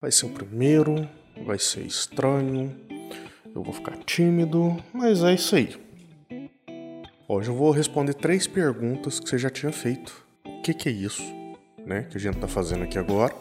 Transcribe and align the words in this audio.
Vai 0.00 0.10
ser 0.10 0.24
o 0.24 0.30
primeiro, 0.30 1.06
vai 1.44 1.58
ser 1.58 1.82
estranho, 1.82 2.74
eu 3.54 3.62
vou 3.62 3.70
ficar 3.74 3.98
tímido, 3.98 4.74
mas 4.94 5.22
é 5.22 5.34
isso 5.34 5.54
aí. 5.54 5.76
Hoje 7.28 7.50
eu 7.50 7.54
vou 7.54 7.70
responder 7.70 8.14
três 8.14 8.46
perguntas 8.46 9.20
que 9.20 9.28
você 9.28 9.36
já 9.36 9.50
tinha 9.50 9.70
feito. 9.70 10.26
O 10.42 10.62
que, 10.62 10.72
que 10.72 10.88
é 10.88 10.92
isso, 10.92 11.22
né? 11.84 12.04
Que 12.04 12.16
a 12.16 12.20
gente 12.20 12.38
tá 12.38 12.48
fazendo 12.48 12.84
aqui 12.84 12.98
agora? 12.98 13.34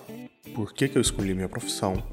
Por 0.54 0.74
que, 0.74 0.90
que 0.90 0.98
eu 0.98 1.02
escolhi 1.02 1.34
minha 1.34 1.48
profissão? 1.48 2.04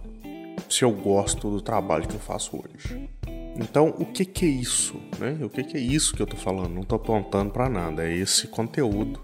Se 0.71 0.85
eu 0.85 0.92
gosto 0.92 1.51
do 1.51 1.60
trabalho 1.60 2.06
que 2.06 2.15
eu 2.15 2.21
faço 2.21 2.56
hoje. 2.56 3.10
Então, 3.56 3.97
o 3.99 4.06
que, 4.06 4.24
que 4.24 4.47
é 4.47 4.49
isso, 4.49 4.94
né? 5.19 5.37
O 5.42 5.51
que, 5.51 5.65
que 5.65 5.76
é 5.76 5.81
isso 5.81 6.15
que 6.15 6.22
eu 6.22 6.26
tô 6.26 6.37
falando? 6.37 6.72
Não 6.72 6.85
tô 6.85 6.94
apontando 6.94 7.51
para 7.51 7.69
nada. 7.69 8.08
É 8.08 8.15
esse 8.15 8.47
conteúdo 8.47 9.21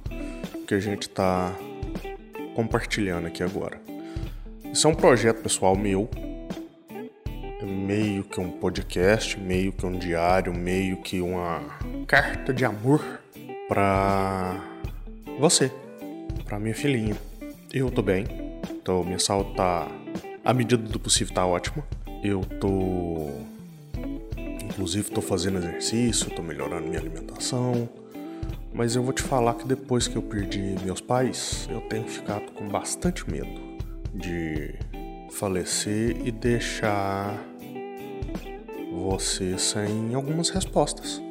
que 0.67 0.75
a 0.75 0.81
gente 0.81 1.09
tá 1.09 1.55
compartilhando 2.57 3.29
aqui 3.29 3.45
agora. 3.45 3.92
Isso 4.73 4.87
é 4.87 4.91
um 4.91 4.95
projeto 4.95 5.43
pessoal 5.43 5.77
meu, 5.77 6.09
meio 7.63 8.25
que 8.25 8.41
um 8.41 8.51
podcast, 8.51 9.39
meio 9.39 9.71
que 9.71 9.85
um 9.85 9.99
diário, 9.99 10.55
meio 10.55 10.97
que 10.97 11.21
uma 11.21 11.61
carta 12.07 12.55
de 12.55 12.65
amor 12.65 13.21
para 13.69 14.65
você, 15.39 15.71
para 16.47 16.59
minha 16.59 16.75
filhinha. 16.75 17.15
Eu 17.71 17.91
tô 17.91 18.01
bem, 18.01 18.25
então 18.71 19.05
minha 19.05 19.19
saúde 19.19 19.55
tá, 19.57 19.87
à 20.43 20.55
medida 20.55 20.83
do 20.83 20.99
possível, 20.99 21.35
tá 21.35 21.45
ótima. 21.45 21.87
Eu 22.25 22.41
tô, 22.59 23.29
inclusive, 24.65 25.11
tô 25.11 25.21
fazendo 25.21 25.59
exercício, 25.59 26.31
tô 26.31 26.41
melhorando 26.41 26.89
minha 26.89 26.99
alimentação. 26.99 27.87
Mas 28.73 28.97
eu 28.97 29.03
vou 29.03 29.13
te 29.13 29.23
falar 29.23 29.53
que 29.53 29.69
depois 29.69 30.09
que 30.09 30.17
eu 30.17 30.23
perdi 30.23 30.77
meus 30.83 31.03
pais, 31.03 31.69
eu 31.71 31.83
tenho 31.83 32.09
ficado 32.09 32.51
com 32.53 32.67
bastante 32.67 33.31
medo 33.31 33.72
de 34.13 34.75
falecer 35.31 36.17
e 36.25 36.31
deixar 36.31 37.39
você 38.93 39.57
sem 39.59 40.15
algumas 40.15 40.51
respostas 40.51 41.23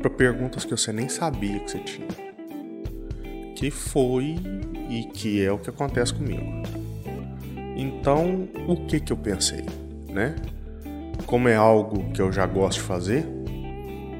para 0.00 0.10
perguntas 0.10 0.64
que 0.64 0.70
você 0.70 0.92
nem 0.92 1.08
sabia 1.08 1.58
que 1.60 1.70
você 1.70 1.78
tinha. 1.78 2.08
Que 3.54 3.70
foi 3.70 4.36
e 4.88 5.04
que 5.04 5.44
é 5.44 5.52
o 5.52 5.58
que 5.58 5.70
acontece 5.70 6.14
comigo. 6.14 6.62
Então, 7.76 8.48
o 8.66 8.86
que 8.86 9.00
que 9.00 9.12
eu 9.12 9.16
pensei, 9.16 9.64
né? 10.08 10.36
Como 11.26 11.48
é 11.48 11.54
algo 11.54 12.10
que 12.12 12.20
eu 12.20 12.32
já 12.32 12.46
gosto 12.46 12.78
de 12.78 12.84
fazer, 12.84 13.24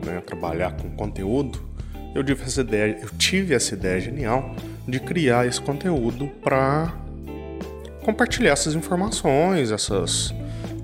né, 0.04 0.20
trabalhar 0.24 0.76
com 0.76 0.90
conteúdo, 0.90 1.60
eu 2.14 2.24
tive 2.24 2.42
essa 2.42 2.60
ideia, 2.60 2.98
eu 3.00 3.08
tive 3.18 3.54
essa 3.54 3.74
ideia 3.74 4.00
genial 4.00 4.54
de 4.86 5.00
criar 5.00 5.46
esse 5.46 5.60
conteúdo 5.60 6.26
para 6.26 6.99
compartilhar 8.02 8.52
essas 8.52 8.74
informações, 8.74 9.70
essas 9.70 10.34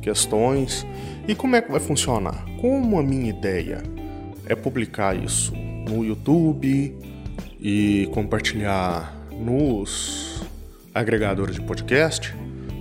questões. 0.00 0.86
E 1.26 1.34
como 1.34 1.56
é 1.56 1.62
que 1.62 1.70
vai 1.70 1.80
funcionar? 1.80 2.44
Como 2.60 2.98
a 2.98 3.02
minha 3.02 3.30
ideia 3.30 3.82
é 4.46 4.54
publicar 4.54 5.16
isso 5.16 5.52
no 5.54 6.04
YouTube 6.04 6.96
e 7.60 8.08
compartilhar 8.12 9.14
nos 9.32 10.42
agregadores 10.94 11.56
de 11.56 11.62
podcast, 11.62 12.34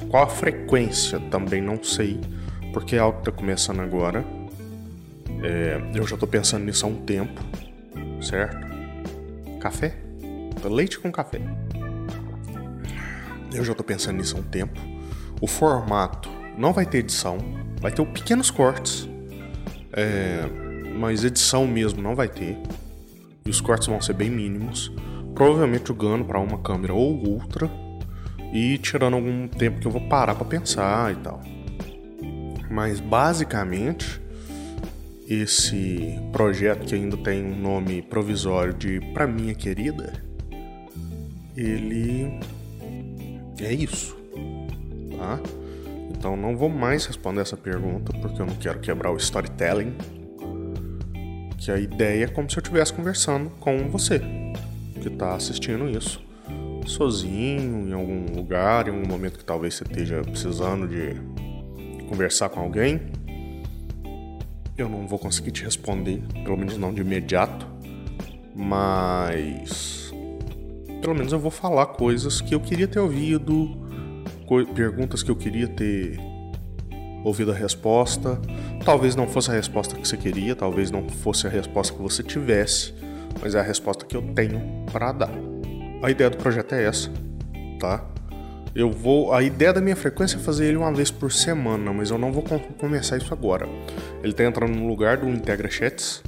Qual 0.09 0.25
a 0.25 0.27
frequência? 0.27 1.19
Também 1.31 1.63
não 1.63 1.83
sei, 1.83 2.21
porque 2.73 2.97
é 2.97 2.99
algo 2.99 3.19
que 3.19 3.25
tá 3.25 3.33
começando 3.33 3.81
agora. 3.81 4.25
É, 5.43 5.81
eu 5.95 6.07
já 6.07 6.17
tô 6.17 6.27
pensando 6.27 6.65
nisso 6.65 6.85
há 6.85 6.89
um 6.89 6.97
tempo, 6.97 7.41
certo? 8.21 8.67
Café? 9.59 9.95
Leite 10.65 10.99
com 10.99 11.11
café. 11.11 11.41
Eu 13.55 13.65
já 13.65 13.75
tô 13.75 13.85
pensando 13.85 14.17
nisso 14.17 14.37
há 14.37 14.41
um 14.41 14.43
tempo. 14.43 14.81
O 15.41 15.47
formato 15.47 16.29
não 16.57 16.73
vai 16.73 16.87
ter 16.87 16.99
edição, 16.99 17.39
vai 17.81 17.91
ter 17.91 18.05
pequenos 18.07 18.51
cortes, 18.51 19.09
é, 19.93 20.45
mas 20.99 21.25
edição 21.25 21.67
mesmo 21.67 22.01
não 22.01 22.15
vai 22.15 22.29
ter. 22.29 22.59
E 23.45 23.51
os 23.51 23.61
cortes 23.61 23.89
vão 23.89 24.01
ser 24.01 24.15
bem 24.15 24.31
mínimos. 24.31 24.93
Provavelmente 25.35 25.89
jogando 25.89 26.25
para 26.25 26.39
uma 26.39 26.59
câmera 26.59 26.93
ou 26.93 27.27
outra 27.27 27.71
e 28.53 28.77
tirando 28.79 29.15
algum 29.15 29.49
tempo 29.49 29.81
que 29.81 29.87
eu 29.87 29.91
vou 29.91 30.07
parar 30.09 30.35
para 30.35 30.45
pensar 30.45 31.13
e 31.13 31.17
tal. 31.17 31.41
Mas 32.71 33.01
basicamente 33.01 34.21
esse 35.29 36.19
projeto 36.33 36.87
que 36.87 36.95
ainda 36.95 37.17
tem 37.17 37.45
um 37.45 37.57
nome 37.57 38.03
provisório 38.03 38.75
de 38.75 39.01
Pra 39.15 39.27
Minha 39.27 39.55
Querida, 39.55 40.13
ele 41.57 42.39
é 43.65 43.73
isso, 43.73 44.17
tá? 45.17 45.41
Então 46.11 46.37
não 46.37 46.57
vou 46.57 46.69
mais 46.69 47.05
responder 47.07 47.41
essa 47.41 47.57
pergunta 47.57 48.13
porque 48.21 48.41
eu 48.41 48.47
não 48.47 48.55
quero 48.55 48.81
quebrar 48.81 49.11
o 49.11 49.17
storytelling. 49.17 49.95
Que 51.59 51.71
a 51.71 51.79
ideia 51.79 52.25
é 52.25 52.29
como 52.29 52.51
se 52.51 52.59
eu 52.59 52.61
estivesse 52.61 52.93
conversando 52.93 53.51
com 53.61 53.89
você 53.89 54.21
que 55.01 55.09
está 55.09 55.35
assistindo 55.35 55.89
isso, 55.89 56.23
sozinho, 56.87 57.89
em 57.89 57.93
algum 57.93 58.37
lugar, 58.37 58.87
em 58.87 58.93
algum 58.93 59.07
momento 59.07 59.39
que 59.39 59.45
talvez 59.45 59.75
você 59.75 59.85
esteja 59.85 60.23
precisando 60.23 60.87
de 60.87 61.17
conversar 62.09 62.49
com 62.49 62.61
alguém. 62.61 63.01
Eu 64.79 64.89
não 64.89 65.07
vou 65.07 65.19
conseguir 65.19 65.51
te 65.51 65.65
responder, 65.65 66.23
pelo 66.45 66.57
menos 66.57 66.77
não 66.77 66.95
de 66.95 67.01
imediato, 67.01 67.67
mas 68.55 70.02
pelo 71.03 71.17
menos 71.17 71.33
eu 71.33 71.39
vou 71.39 71.51
falar 71.51 71.87
coisas 71.87 72.41
que 72.41 72.55
eu 72.55 72.61
queria 72.61 72.87
ter 72.87 73.01
ouvido, 73.01 73.77
perguntas 74.73 75.21
que 75.21 75.31
eu 75.31 75.37
queria 75.37 75.67
ter 75.67 76.17
ouvido 77.25 77.51
a 77.51 77.55
resposta. 77.55 78.41
Talvez 78.85 79.17
não 79.17 79.27
fosse 79.27 79.51
a 79.51 79.55
resposta 79.55 79.97
que 79.97 80.07
você 80.07 80.17
queria, 80.17 80.55
talvez 80.55 80.93
não 80.93 81.09
fosse 81.09 81.45
a 81.45 81.51
resposta 81.51 81.93
que 81.93 82.01
você 82.01 82.23
tivesse, 82.23 82.95
mas 83.41 83.57
é 83.57 83.59
a 83.59 83.63
resposta 83.63 84.07
que 84.07 84.17
eu 84.17 84.23
tenho 84.23 84.87
para 84.93 85.11
dar. 85.11 85.33
A 86.01 86.11
ideia 86.11 86.31
do 86.31 86.37
projeto 86.37 86.73
é 86.73 86.85
essa, 86.85 87.11
tá? 87.81 88.05
Eu 88.73 88.91
vou. 88.91 89.35
A 89.35 89.43
ideia 89.43 89.73
da 89.73 89.81
minha 89.81 89.97
frequência 89.97 90.37
é 90.37 90.39
fazer 90.39 90.67
ele 90.67 90.77
uma 90.77 90.93
vez 90.93 91.11
por 91.11 91.33
semana, 91.33 91.93
mas 91.93 92.11
eu 92.11 92.17
não 92.17 92.33
vou 92.33 92.45
começar 92.79 93.17
isso 93.17 93.35
agora. 93.35 93.69
Ele 94.23 94.33
tá 94.33 94.45
entrando 94.45 94.73
no 94.73 94.87
lugar 94.87 95.17
do 95.17 95.29
Integra 95.29 95.69
Chats, 95.69 96.23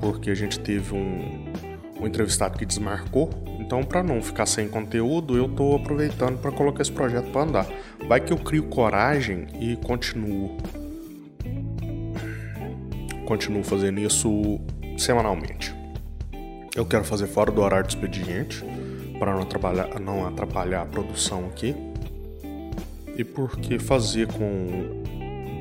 porque 0.00 0.30
a 0.30 0.34
gente 0.34 0.60
teve 0.60 0.94
um, 0.94 1.52
um 2.00 2.06
entrevistado 2.06 2.58
que 2.58 2.66
desmarcou 2.66 3.30
então, 3.64 3.82
para 3.82 4.02
não 4.02 4.22
ficar 4.22 4.44
sem 4.44 4.68
conteúdo, 4.68 5.38
eu 5.38 5.46
estou 5.46 5.74
aproveitando 5.74 6.38
para 6.38 6.52
colocar 6.52 6.82
esse 6.82 6.92
projeto 6.92 7.30
para 7.30 7.40
andar. 7.40 7.66
Vai 8.06 8.20
que 8.20 8.30
eu 8.30 8.36
crio 8.36 8.64
coragem 8.64 9.46
e 9.58 9.74
continuo 9.76 10.58
continuo 13.24 13.64
fazendo 13.64 14.00
isso 14.00 14.60
semanalmente. 14.98 15.74
Eu 16.76 16.84
quero 16.84 17.04
fazer 17.04 17.26
fora 17.26 17.50
do 17.50 17.62
horário 17.62 17.86
do 17.86 17.88
expediente 17.88 18.62
para 19.18 19.32
não 19.32 19.40
atrapalhar, 19.40 19.98
não 19.98 20.26
atrapalhar 20.26 20.82
a 20.82 20.86
produção 20.86 21.46
aqui. 21.46 21.74
E 23.16 23.24
porque 23.24 23.78
fazer 23.78 24.26
com 24.26 25.02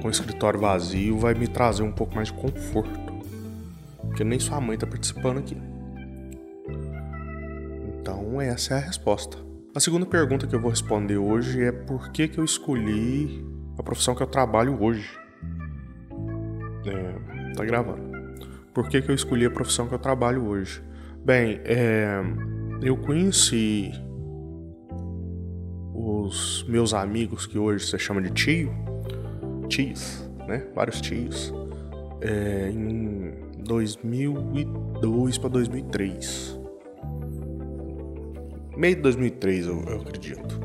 com 0.01 0.09
o 0.09 0.11
escritório 0.11 0.59
vazio 0.59 1.17
vai 1.17 1.33
me 1.33 1.47
trazer 1.47 1.83
um 1.83 1.91
pouco 1.93 2.13
mais 2.15 2.27
de 2.27 2.33
conforto. 2.33 2.99
Porque 4.01 4.25
nem 4.25 4.37
sua 4.41 4.59
mãe 4.59 4.73
está 4.73 4.85
participando 4.85 5.37
aqui. 5.37 5.55
Essa 8.47 8.73
é 8.73 8.77
a 8.77 8.81
resposta. 8.81 9.37
A 9.73 9.79
segunda 9.79 10.05
pergunta 10.05 10.45
que 10.45 10.53
eu 10.53 10.59
vou 10.59 10.69
responder 10.69 11.17
hoje 11.17 11.63
é 11.63 11.71
por 11.71 12.11
que, 12.11 12.27
que 12.27 12.37
eu 12.37 12.43
escolhi 12.43 13.43
a 13.77 13.83
profissão 13.83 14.13
que 14.13 14.21
eu 14.21 14.27
trabalho 14.27 14.83
hoje. 14.83 15.09
É, 16.85 17.53
tá 17.55 17.63
gravando. 17.63 18.11
Por 18.73 18.89
que, 18.89 19.01
que 19.01 19.09
eu 19.09 19.15
escolhi 19.15 19.45
a 19.45 19.49
profissão 19.49 19.87
que 19.87 19.93
eu 19.93 19.99
trabalho 19.99 20.45
hoje? 20.45 20.83
Bem, 21.23 21.61
é, 21.63 22.21
eu 22.81 22.97
conheci 22.97 23.91
os 25.93 26.65
meus 26.67 26.93
amigos 26.93 27.45
que 27.45 27.57
hoje 27.57 27.87
se 27.87 27.97
chama 27.97 28.21
de 28.21 28.31
tio, 28.31 28.73
tios, 29.69 30.29
né? 30.47 30.67
Vários 30.75 30.99
tios, 30.99 31.53
é, 32.19 32.69
em 32.69 33.33
2002 33.63 35.37
para 35.37 35.49
2003. 35.49 36.62
Meio 38.75 38.95
de 38.95 39.01
2003, 39.01 39.67
eu, 39.67 39.83
eu 39.87 40.01
acredito. 40.01 40.59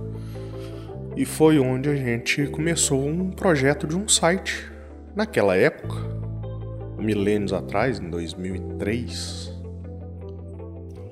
E 1.17 1.25
foi 1.25 1.59
onde 1.59 1.89
a 1.89 1.97
gente 1.97 2.47
começou 2.47 3.07
um 3.07 3.31
projeto 3.31 3.87
de 3.87 3.97
um 3.97 4.09
site. 4.09 4.71
Naquela 5.17 5.57
época, 5.57 5.97
milênios 6.97 7.53
atrás, 7.53 7.99
em 7.99 8.09
2003, 8.09 9.53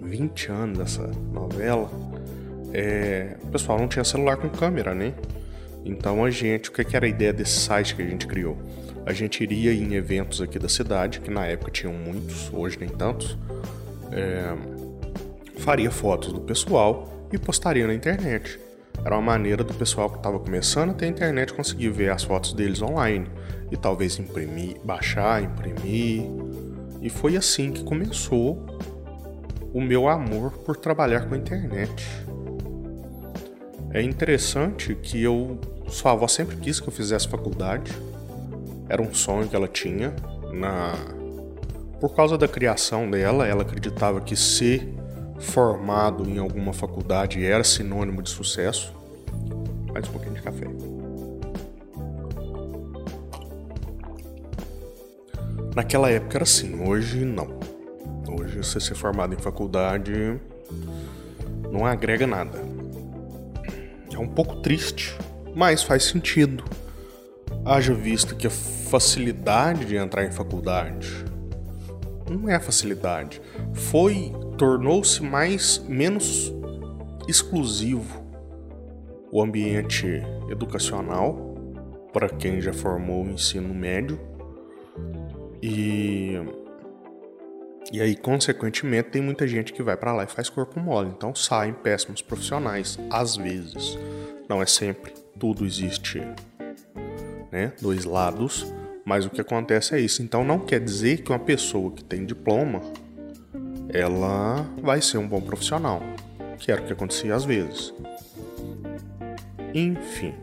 20 0.00 0.52
anos 0.52 0.78
dessa 0.78 1.06
novela, 1.32 1.90
é, 2.72 3.36
o 3.42 3.48
pessoal 3.48 3.78
não 3.78 3.88
tinha 3.88 4.04
celular 4.04 4.36
com 4.36 4.48
câmera, 4.48 4.94
né? 4.94 5.12
Então 5.84 6.24
a 6.24 6.30
gente, 6.30 6.68
o 6.68 6.72
que 6.72 6.96
era 6.96 7.06
a 7.06 7.08
ideia 7.08 7.32
desse 7.32 7.58
site 7.60 7.94
que 7.94 8.02
a 8.02 8.06
gente 8.06 8.26
criou? 8.26 8.56
A 9.04 9.12
gente 9.12 9.42
iria 9.42 9.72
em 9.72 9.94
eventos 9.94 10.40
aqui 10.40 10.58
da 10.58 10.68
cidade, 10.68 11.20
que 11.20 11.30
na 11.30 11.46
época 11.46 11.70
tinham 11.70 11.92
muitos, 11.92 12.52
hoje 12.52 12.76
nem 12.78 12.88
tantos, 12.88 13.38
é, 14.10 14.52
faria 15.58 15.90
fotos 15.90 16.32
do 16.32 16.40
pessoal 16.40 17.28
e 17.32 17.38
postaria 17.38 17.86
na 17.86 17.94
internet. 17.94 18.58
Era 19.04 19.14
uma 19.14 19.22
maneira 19.22 19.62
do 19.62 19.74
pessoal 19.74 20.10
que 20.10 20.16
estava 20.16 20.38
começando 20.38 20.90
a 20.90 20.94
ter 20.94 21.06
internet 21.06 21.52
conseguir 21.52 21.90
ver 21.90 22.10
as 22.10 22.24
fotos 22.24 22.52
deles 22.52 22.82
online 22.82 23.28
e 23.70 23.76
talvez 23.76 24.18
imprimir, 24.18 24.76
baixar, 24.84 25.42
imprimir. 25.42 26.24
E 27.02 27.10
foi 27.10 27.36
assim 27.36 27.72
que 27.72 27.84
começou 27.84 28.64
o 29.72 29.80
meu 29.80 30.08
amor 30.08 30.52
por 30.64 30.76
trabalhar 30.76 31.28
com 31.28 31.34
a 31.34 31.38
internet. 31.38 32.06
É 33.92 34.02
interessante 34.02 34.94
que 34.94 35.22
eu 35.22 35.58
sua 35.88 36.12
avó 36.12 36.26
sempre 36.26 36.56
quis 36.56 36.80
que 36.80 36.88
eu 36.88 36.92
fizesse 36.92 37.28
faculdade. 37.28 37.92
Era 38.88 39.00
um 39.00 39.14
sonho 39.14 39.48
que 39.48 39.54
ela 39.54 39.68
tinha 39.68 40.14
na 40.52 40.94
por 42.00 42.14
causa 42.14 42.36
da 42.36 42.46
criação 42.46 43.10
dela, 43.10 43.46
ela 43.46 43.62
acreditava 43.62 44.20
que 44.20 44.36
ser 44.36 44.92
formado 45.38 46.28
em 46.28 46.38
alguma 46.38 46.72
faculdade 46.72 47.44
era 47.44 47.62
sinônimo 47.64 48.22
de 48.22 48.30
sucesso. 48.30 48.94
Mais 49.92 50.08
um 50.08 50.12
pouquinho 50.12 50.34
de 50.34 50.42
café. 50.42 50.66
Naquela 55.74 56.10
época 56.10 56.38
era 56.38 56.44
assim, 56.44 56.80
hoje 56.86 57.24
não. 57.24 57.58
Hoje 58.28 58.58
você 58.58 58.80
ser 58.80 58.94
formado 58.94 59.34
em 59.34 59.38
faculdade 59.38 60.40
não 61.70 61.84
agrega 61.84 62.26
nada. 62.26 62.58
É 64.12 64.18
um 64.18 64.28
pouco 64.28 64.56
triste, 64.62 65.16
mas 65.54 65.82
faz 65.82 66.04
sentido. 66.04 66.64
Haja 67.64 67.92
visto 67.92 68.34
que 68.34 68.46
a 68.46 68.50
facilidade 68.50 69.84
de 69.84 69.96
entrar 69.96 70.24
em 70.24 70.30
faculdade 70.30 71.24
não 72.30 72.48
é 72.48 72.54
a 72.54 72.60
facilidade, 72.60 73.40
foi 73.72 74.32
tornou-se 74.56 75.22
mais 75.22 75.78
menos 75.88 76.52
exclusivo 77.28 78.24
o 79.30 79.42
ambiente 79.42 80.22
educacional 80.48 81.54
para 82.12 82.28
quem 82.28 82.60
já 82.60 82.72
formou 82.72 83.24
o 83.24 83.30
ensino 83.30 83.74
médio. 83.74 84.18
E 85.62 86.34
e 87.92 88.00
aí 88.00 88.16
consequentemente 88.16 89.10
tem 89.10 89.22
muita 89.22 89.46
gente 89.46 89.72
que 89.72 89.82
vai 89.82 89.96
para 89.96 90.12
lá 90.12 90.24
e 90.24 90.26
faz 90.26 90.48
corpo 90.48 90.80
mole, 90.80 91.08
então 91.16 91.34
saem 91.34 91.72
péssimos 91.72 92.20
profissionais 92.20 92.98
às 93.08 93.36
vezes, 93.36 93.96
não 94.48 94.60
é 94.60 94.66
sempre, 94.66 95.12
tudo 95.38 95.64
existe, 95.64 96.20
né, 97.52 97.72
dois 97.80 98.04
lados, 98.04 98.66
mas 99.04 99.24
o 99.24 99.30
que 99.30 99.40
acontece 99.40 99.94
é 99.94 100.00
isso. 100.00 100.20
Então 100.20 100.44
não 100.44 100.58
quer 100.58 100.80
dizer 100.80 101.18
que 101.18 101.30
uma 101.30 101.38
pessoa 101.38 101.92
que 101.92 102.02
tem 102.02 102.26
diploma 102.26 102.82
ela 103.88 104.66
vai 104.82 105.00
ser 105.00 105.18
um 105.18 105.28
bom 105.28 105.40
profissional, 105.40 106.02
que 106.58 106.70
era 106.70 106.80
o 106.80 106.84
que 106.84 106.92
acontecia 106.92 107.34
às 107.34 107.44
vezes. 107.44 107.92
Enfim. 109.74 110.34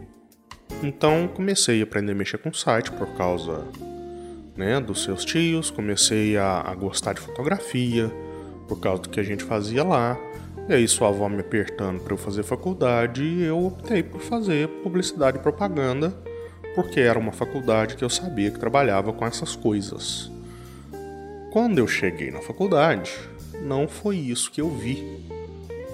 Então 0.82 1.28
comecei 1.28 1.82
a 1.82 1.84
aprender 1.84 2.12
a 2.12 2.16
mexer 2.16 2.38
com 2.38 2.54
site 2.54 2.92
por 2.92 3.08
causa 3.16 3.66
né, 4.56 4.80
dos 4.80 5.04
seus 5.04 5.26
tios, 5.26 5.70
comecei 5.70 6.38
a, 6.38 6.62
a 6.62 6.76
gostar 6.76 7.14
de 7.14 7.22
fotografia 7.22 8.12
por 8.68 8.80
causa 8.80 9.04
do 9.04 9.10
que 9.10 9.20
a 9.20 9.24
gente 9.24 9.44
fazia 9.44 9.84
lá. 9.84 10.18
E 10.70 10.74
aí 10.74 10.88
sua 10.88 11.10
avó 11.10 11.28
me 11.28 11.42
apertando 11.42 12.00
para 12.02 12.14
eu 12.14 12.18
fazer 12.18 12.44
faculdade, 12.44 13.24
e 13.24 13.44
eu 13.44 13.66
optei 13.66 14.02
por 14.02 14.22
fazer 14.22 14.68
publicidade 14.82 15.38
e 15.38 15.42
propaganda, 15.42 16.14
porque 16.74 17.02
era 17.02 17.20
uma 17.20 17.34
faculdade 17.34 17.96
que 17.96 18.04
eu 18.04 18.10
sabia 18.10 18.50
que 18.50 18.60
trabalhava 18.60 19.12
com 19.12 19.26
essas 19.26 19.56
coisas. 19.56 20.32
Quando 21.52 21.80
eu 21.80 21.88
cheguei 21.88 22.32
na 22.32 22.40
faculdade, 22.40 23.12
não 23.64 23.88
foi 23.88 24.18
isso 24.18 24.52
que 24.52 24.62
eu 24.62 24.70
vi. 24.70 25.22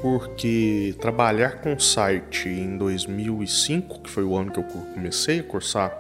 Porque 0.02 0.96
trabalhar 1.00 1.62
com 1.62 1.78
site 1.78 2.48
em 2.48 2.78
2005, 2.78 4.02
que 4.02 4.10
foi 4.10 4.24
o 4.24 4.36
ano 4.36 4.52
que 4.52 4.60
eu 4.60 4.64
comecei 4.64 5.42
a 5.42 5.44
cursar 5.44 5.92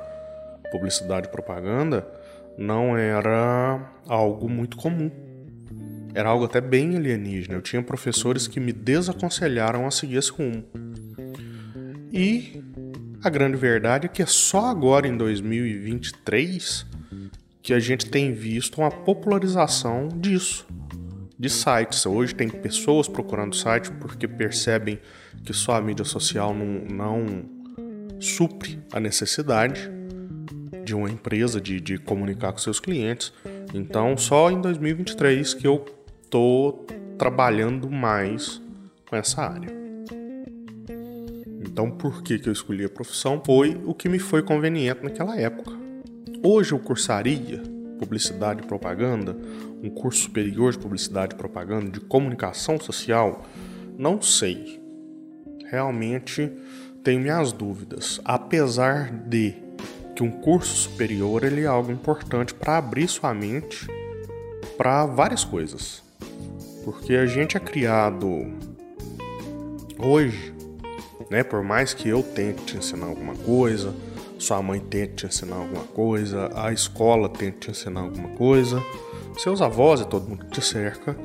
publicidade 0.71 1.27
e 1.27 1.31
propaganda, 1.31 2.07
não 2.57 2.97
era 2.97 3.91
algo 4.07 4.49
muito 4.49 4.77
comum. 4.77 5.11
Era 6.13 6.29
algo 6.29 6.45
até 6.45 6.61
bem 6.61 6.95
alienígena. 6.95 7.55
Eu 7.55 7.61
tinha 7.61 7.83
professores 7.83 8.47
que 8.47 8.59
me 8.59 8.71
desaconselharam 8.71 9.85
a 9.85 9.91
seguir 9.91 10.17
esse 10.17 10.31
rumo. 10.31 10.63
E 12.11 12.63
a 13.21 13.29
grande 13.29 13.57
verdade 13.57 14.05
é 14.05 14.09
que 14.09 14.21
é 14.21 14.25
só 14.25 14.67
agora 14.67 15.07
em 15.07 15.17
2023 15.17 16.85
que 17.61 17.73
a 17.73 17.79
gente 17.79 18.09
tem 18.09 18.33
visto 18.33 18.79
uma 18.79 18.89
popularização 18.89 20.07
disso 20.07 20.65
de 21.39 21.49
sites. 21.49 22.05
Hoje 22.05 22.35
tem 22.35 22.49
pessoas 22.49 23.07
procurando 23.07 23.55
site 23.55 23.89
porque 23.93 24.27
percebem 24.27 24.99
que 25.45 25.53
só 25.53 25.75
a 25.75 25.81
mídia 25.81 26.03
social 26.03 26.53
não, 26.53 26.65
não 26.85 27.25
supre 28.19 28.83
a 28.91 28.99
necessidade 28.99 29.89
de 30.83 30.93
uma 30.93 31.09
empresa 31.09 31.61
de, 31.61 31.79
de 31.79 31.97
comunicar 31.97 32.51
com 32.51 32.57
seus 32.57 32.79
clientes. 32.79 33.31
Então, 33.73 34.17
só 34.17 34.51
em 34.51 34.59
2023 34.59 35.53
que 35.53 35.65
eu 35.65 35.85
tô 36.29 36.85
trabalhando 37.17 37.89
mais 37.89 38.61
com 39.07 39.15
essa 39.15 39.41
área. 39.41 39.69
Então, 41.61 41.89
por 41.89 42.21
que, 42.21 42.37
que 42.37 42.49
eu 42.49 42.53
escolhi 42.53 42.83
a 42.83 42.89
profissão? 42.89 43.41
Foi 43.45 43.79
o 43.85 43.93
que 43.93 44.09
me 44.09 44.19
foi 44.19 44.41
conveniente 44.41 45.03
naquela 45.03 45.39
época. 45.39 45.71
Hoje 46.43 46.73
eu 46.73 46.79
cursaria 46.79 47.61
publicidade 47.99 48.63
e 48.63 48.65
propaganda, 48.65 49.35
um 49.81 49.89
curso 49.89 50.23
superior 50.23 50.71
de 50.71 50.79
publicidade 50.79 51.33
e 51.33 51.37
propaganda, 51.37 51.89
de 51.89 51.99
comunicação 51.99 52.79
social, 52.79 53.45
não 53.97 54.21
sei. 54.21 54.81
Realmente 55.65 56.51
tenho 57.03 57.21
minhas 57.21 57.51
dúvidas, 57.51 58.19
apesar 58.25 59.11
de 59.11 59.55
que 60.15 60.23
um 60.23 60.31
curso 60.31 60.89
superior 60.89 61.43
ele 61.43 61.61
é 61.61 61.65
algo 61.65 61.91
importante 61.91 62.53
para 62.53 62.77
abrir 62.77 63.07
sua 63.07 63.33
mente 63.33 63.87
para 64.77 65.05
várias 65.05 65.43
coisas. 65.43 66.03
Porque 66.83 67.13
a 67.13 67.25
gente 67.25 67.55
é 67.55 67.59
criado 67.59 68.27
hoje, 69.97 70.53
né, 71.29 71.43
por 71.43 71.63
mais 71.63 71.93
que 71.93 72.09
eu 72.09 72.23
tente 72.23 72.63
te 72.63 72.77
ensinar 72.77 73.05
alguma 73.05 73.35
coisa, 73.35 73.93
sua 74.37 74.61
mãe 74.61 74.79
tente 74.79 75.15
te 75.15 75.25
ensinar 75.25 75.57
alguma 75.57 75.83
coisa, 75.83 76.49
a 76.55 76.71
escola 76.71 77.29
tente 77.29 77.57
te 77.59 77.71
ensinar 77.71 78.01
alguma 78.01 78.29
coisa, 78.29 78.81
seus 79.41 79.61
avós 79.61 80.01
e 80.01 80.05
todo 80.05 80.27
mundo 80.27 80.45
que 80.45 80.51
te 80.51 80.61
cerca, 80.61 81.15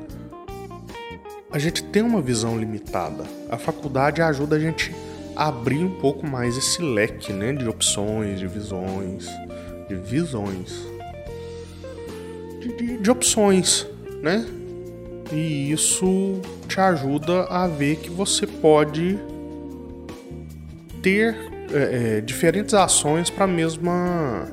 a 1.51 1.59
gente 1.59 1.83
tem 1.83 2.01
uma 2.01 2.21
visão 2.21 2.57
limitada. 2.57 3.23
A 3.49 3.57
faculdade 3.57 4.21
ajuda 4.21 4.55
a 4.55 4.59
gente 4.59 4.95
a 5.35 5.47
abrir 5.49 5.83
um 5.83 5.99
pouco 5.99 6.25
mais 6.25 6.57
esse 6.57 6.81
leque 6.81 7.33
né, 7.33 7.51
de 7.51 7.67
opções, 7.67 8.39
de 8.39 8.47
visões, 8.47 9.27
de 9.89 9.95
visões, 9.95 10.87
de, 12.61 12.73
de, 12.73 12.97
de 12.97 13.11
opções, 13.11 13.85
né? 14.21 14.45
E 15.31 15.71
isso 15.71 16.39
te 16.67 16.79
ajuda 16.79 17.43
a 17.45 17.67
ver 17.67 17.97
que 17.97 18.09
você 18.09 18.47
pode 18.47 19.19
ter 21.01 21.35
é, 21.73 22.17
é, 22.17 22.21
diferentes 22.21 22.73
ações 22.73 23.29
para 23.29 23.45
mesma 23.45 24.47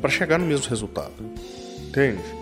para 0.00 0.08
chegar 0.08 0.38
no 0.38 0.46
mesmo 0.46 0.68
resultado, 0.68 1.12
entende? 1.90 2.40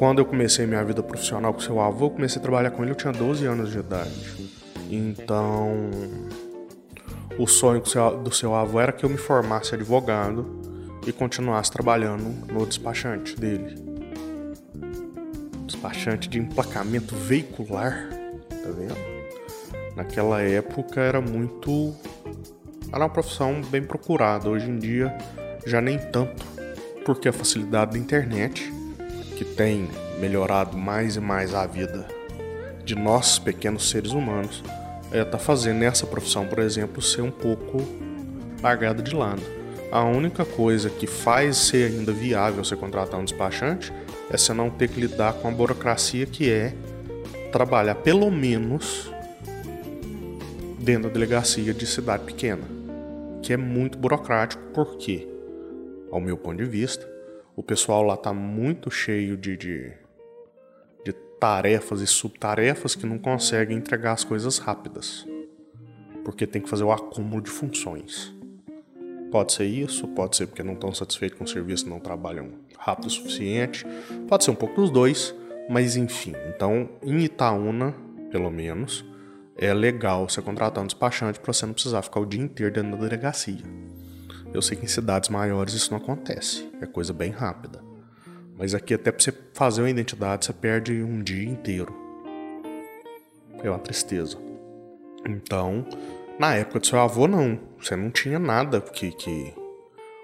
quando 0.00 0.18
eu 0.18 0.24
comecei 0.24 0.64
minha 0.64 0.82
vida 0.82 1.02
profissional 1.02 1.52
com 1.52 1.60
seu 1.60 1.78
avô, 1.78 2.06
eu 2.06 2.10
comecei 2.10 2.40
a 2.40 2.42
trabalhar 2.42 2.70
com 2.70 2.82
ele, 2.82 2.92
eu 2.92 2.94
tinha 2.94 3.12
12 3.12 3.44
anos 3.44 3.70
de 3.70 3.80
idade. 3.80 4.50
Então, 4.90 5.90
o 7.38 7.46
sonho 7.46 7.82
do 8.24 8.32
seu 8.32 8.54
avô 8.54 8.80
era 8.80 8.92
que 8.92 9.04
eu 9.04 9.10
me 9.10 9.18
formasse 9.18 9.74
advogado 9.74 10.58
e 11.06 11.12
continuasse 11.12 11.70
trabalhando 11.70 12.50
no 12.50 12.64
despachante 12.64 13.38
dele. 13.38 13.74
Despachante 15.66 16.30
de 16.30 16.38
emplacamento 16.38 17.14
veicular, 17.14 18.08
tá 18.48 18.70
vendo? 18.70 18.96
Naquela 19.94 20.40
época 20.40 20.98
era 21.02 21.20
muito. 21.20 21.94
Era 22.90 23.04
uma 23.04 23.10
profissão 23.10 23.60
bem 23.60 23.82
procurada. 23.82 24.48
Hoje 24.48 24.70
em 24.70 24.78
dia 24.78 25.14
já 25.66 25.82
nem 25.82 25.98
tanto, 25.98 26.42
porque 27.10 27.28
a 27.28 27.32
facilidade 27.32 27.94
da 27.94 27.98
internet, 27.98 28.72
que 29.36 29.44
tem 29.44 29.88
melhorado 30.20 30.78
mais 30.78 31.16
e 31.16 31.20
mais 31.20 31.52
a 31.56 31.66
vida 31.66 32.06
de 32.84 32.94
nós, 32.94 33.36
pequenos 33.36 33.90
seres 33.90 34.12
humanos, 34.12 34.62
está 35.12 35.36
é, 35.36 35.40
fazendo 35.40 35.82
essa 35.82 36.06
profissão, 36.06 36.46
por 36.46 36.60
exemplo, 36.60 37.02
ser 37.02 37.22
um 37.22 37.30
pouco 37.32 37.82
largada 38.62 39.02
de 39.02 39.12
lado. 39.12 39.42
A 39.90 40.04
única 40.04 40.44
coisa 40.44 40.88
que 40.88 41.08
faz 41.08 41.56
ser 41.56 41.90
ainda 41.90 42.12
viável 42.12 42.64
você 42.64 42.76
contratar 42.76 43.18
um 43.18 43.24
despachante 43.24 43.92
é 44.30 44.38
você 44.38 44.54
não 44.54 44.70
ter 44.70 44.88
que 44.88 45.00
lidar 45.00 45.32
com 45.32 45.48
a 45.48 45.50
burocracia 45.50 46.26
que 46.26 46.48
é 46.48 46.72
trabalhar 47.50 47.96
pelo 47.96 48.30
menos 48.30 49.10
dentro 50.78 51.08
da 51.08 51.14
delegacia 51.14 51.74
de 51.74 51.86
cidade 51.88 52.22
pequena, 52.22 52.62
que 53.42 53.52
é 53.52 53.56
muito 53.56 53.98
burocrático 53.98 54.62
porque, 54.72 55.29
ao 56.10 56.20
meu 56.20 56.36
ponto 56.36 56.58
de 56.58 56.64
vista, 56.64 57.08
o 57.56 57.62
pessoal 57.62 58.02
lá 58.02 58.16
tá 58.16 58.32
muito 58.32 58.90
cheio 58.90 59.36
de, 59.36 59.56
de, 59.56 59.92
de 61.04 61.12
tarefas 61.38 62.00
e 62.00 62.06
subtarefas 62.06 62.94
que 62.94 63.06
não 63.06 63.18
conseguem 63.18 63.76
entregar 63.76 64.12
as 64.12 64.24
coisas 64.24 64.58
rápidas, 64.58 65.26
porque 66.24 66.46
tem 66.46 66.62
que 66.62 66.68
fazer 66.68 66.84
o 66.84 66.92
acúmulo 66.92 67.42
de 67.42 67.50
funções. 67.50 68.34
Pode 69.30 69.52
ser 69.52 69.66
isso, 69.66 70.08
pode 70.08 70.36
ser 70.36 70.46
porque 70.46 70.62
não 70.62 70.72
estão 70.72 70.92
satisfeitos 70.92 71.38
com 71.38 71.44
o 71.44 71.48
serviço, 71.48 71.88
não 71.88 72.00
trabalham 72.00 72.50
rápido 72.76 73.06
o 73.06 73.10
suficiente, 73.10 73.86
pode 74.28 74.42
ser 74.42 74.50
um 74.50 74.56
pouco 74.56 74.80
dos 74.80 74.90
dois, 74.90 75.34
mas 75.68 75.96
enfim. 75.96 76.32
Então, 76.48 76.88
em 77.02 77.20
Itaúna, 77.20 77.94
pelo 78.30 78.50
menos, 78.50 79.04
é 79.56 79.72
legal 79.72 80.28
você 80.28 80.42
contratar 80.42 80.82
um 80.82 80.86
despachante 80.86 81.38
para 81.38 81.52
você 81.52 81.66
não 81.66 81.74
precisar 81.74 82.02
ficar 82.02 82.20
o 82.20 82.26
dia 82.26 82.40
inteiro 82.40 82.72
dentro 82.72 82.92
da 82.92 83.04
delegacia. 83.04 83.62
Eu 84.52 84.60
sei 84.60 84.76
que 84.76 84.84
em 84.84 84.88
cidades 84.88 85.28
maiores 85.28 85.74
isso 85.74 85.92
não 85.92 85.98
acontece, 85.98 86.68
é 86.80 86.86
coisa 86.86 87.12
bem 87.12 87.30
rápida. 87.30 87.80
Mas 88.58 88.74
aqui, 88.74 88.92
até 88.92 89.10
para 89.10 89.22
você 89.22 89.32
fazer 89.54 89.80
uma 89.80 89.88
identidade, 89.88 90.44
você 90.44 90.52
perde 90.52 91.02
um 91.02 91.22
dia 91.22 91.48
inteiro. 91.48 91.94
É 93.62 93.70
uma 93.70 93.78
tristeza. 93.78 94.36
Então, 95.26 95.86
na 96.38 96.54
época 96.54 96.80
do 96.80 96.86
seu 96.86 96.98
avô, 96.98 97.26
não. 97.26 97.58
Você 97.78 97.96
não 97.96 98.10
tinha 98.10 98.38
nada 98.38 98.80
que. 98.80 99.12
que... 99.12 99.54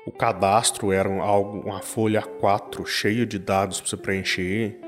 O 0.06 0.12
cadastro 0.12 0.92
era 0.92 1.10
algo, 1.20 1.68
uma 1.68 1.80
folha 1.80 2.22
A4 2.22 2.86
cheia 2.86 3.26
de 3.26 3.38
dados 3.38 3.80
para 3.80 3.90
você 3.90 3.96
preencher. 3.96 4.80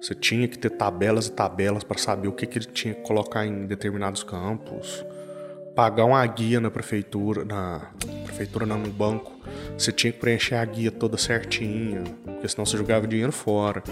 Você 0.00 0.14
tinha 0.14 0.46
que 0.46 0.58
ter 0.58 0.70
tabelas 0.70 1.26
e 1.26 1.32
tabelas 1.32 1.82
para 1.82 1.98
saber 1.98 2.28
o 2.28 2.32
que, 2.32 2.46
que 2.46 2.58
ele 2.58 2.66
tinha 2.66 2.94
que 2.94 3.02
colocar 3.02 3.44
em 3.44 3.66
determinados 3.66 4.22
campos. 4.22 5.04
Pagar 5.74 6.04
uma 6.04 6.26
guia 6.26 6.60
na 6.60 6.70
prefeitura, 6.70 7.44
na 7.44 7.90
prefeitura 8.24 8.66
não, 8.66 8.78
no 8.78 8.90
banco. 8.90 9.32
Você 9.78 9.92
tinha 9.92 10.12
que 10.12 10.18
preencher 10.18 10.56
a 10.56 10.64
guia 10.64 10.90
toda 10.90 11.16
certinha, 11.16 12.02
porque 12.24 12.48
senão 12.48 12.66
você 12.66 12.76
jogava 12.76 13.06
dinheiro 13.06 13.32
fora. 13.32 13.82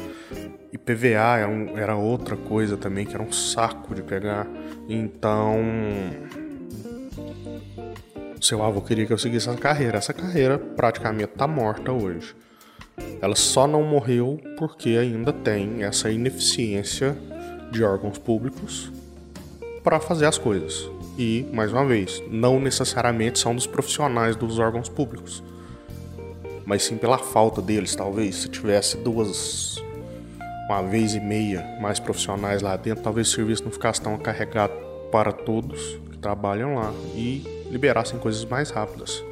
E 0.72 0.76
PVA 0.76 1.38
era, 1.38 1.48
um, 1.48 1.78
era 1.78 1.96
outra 1.96 2.36
coisa 2.36 2.76
também, 2.76 3.06
que 3.06 3.14
era 3.14 3.22
um 3.22 3.32
saco 3.32 3.94
de 3.94 4.02
pegar. 4.02 4.46
Então, 4.88 5.56
seu 8.40 8.62
avô 8.62 8.80
queria 8.80 9.06
que 9.06 9.12
eu 9.12 9.18
seguisse 9.18 9.48
essa 9.48 9.58
carreira. 9.58 9.98
Essa 9.98 10.12
carreira 10.12 10.58
praticamente 10.58 11.32
está 11.32 11.46
morta 11.46 11.92
hoje. 11.92 12.34
Ela 13.20 13.36
só 13.36 13.66
não 13.66 13.82
morreu 13.82 14.40
porque 14.56 14.90
ainda 14.90 15.32
tem 15.32 15.82
essa 15.82 16.10
ineficiência 16.10 17.16
de 17.70 17.82
órgãos 17.82 18.18
públicos 18.18 18.92
para 19.82 20.00
fazer 20.00 20.26
as 20.26 20.38
coisas. 20.38 20.88
E, 21.18 21.44
mais 21.52 21.72
uma 21.72 21.84
vez, 21.84 22.22
não 22.30 22.60
necessariamente 22.60 23.40
são 23.40 23.52
dos 23.52 23.66
profissionais 23.66 24.36
dos 24.36 24.60
órgãos 24.60 24.88
públicos, 24.88 25.42
mas 26.64 26.84
sim 26.84 26.96
pela 26.96 27.18
falta 27.18 27.60
deles, 27.60 27.96
talvez. 27.96 28.36
Se 28.36 28.48
tivesse 28.48 28.96
duas, 28.98 29.82
uma 30.68 30.80
vez 30.82 31.16
e 31.16 31.20
meia 31.20 31.76
mais 31.80 31.98
profissionais 31.98 32.62
lá 32.62 32.76
dentro, 32.76 33.02
talvez 33.02 33.26
o 33.26 33.32
serviço 33.32 33.64
não 33.64 33.72
ficasse 33.72 34.00
tão 34.00 34.16
carregado 34.16 34.74
para 35.10 35.32
todos 35.32 35.98
que 36.08 36.18
trabalham 36.18 36.76
lá 36.76 36.92
e 37.16 37.42
liberassem 37.68 38.16
coisas 38.20 38.44
mais 38.44 38.70
rápidas. 38.70 39.24